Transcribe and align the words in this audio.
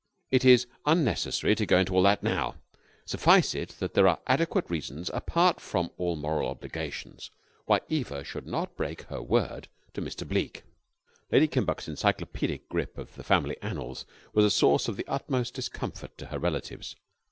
"It 0.31 0.43
is 0.43 0.65
unnecessary 0.87 1.53
to 1.53 1.65
go 1.67 1.77
into 1.77 1.93
all 1.95 2.01
that 2.01 2.23
now. 2.23 2.55
Suffice 3.05 3.53
it 3.53 3.75
that 3.77 3.93
there 3.93 4.07
are 4.07 4.17
adequate 4.25 4.67
reasons, 4.67 5.11
apart 5.13 5.59
from 5.61 5.91
all 5.95 6.15
moral 6.15 6.49
obligations, 6.49 7.29
why 7.67 7.81
Eva 7.87 8.23
should 8.23 8.47
not 8.47 8.75
break 8.75 9.03
her 9.03 9.21
word 9.21 9.67
to 9.93 10.01
Mr. 10.01 10.27
Bleke." 10.27 10.63
Lady 11.31 11.47
Kimbuck's 11.47 11.87
encyclopedic 11.87 12.67
grip 12.67 12.97
of 12.97 13.13
the 13.13 13.23
family 13.23 13.57
annals 13.61 14.07
was 14.33 14.43
a 14.43 14.49
source 14.49 14.87
of 14.87 14.97
the 14.97 15.05
utmost 15.07 15.53
discomfort 15.53 16.17
to 16.17 16.25
her 16.25 16.39
relatives. 16.39 16.95